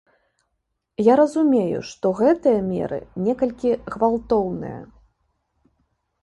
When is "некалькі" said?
3.27-3.71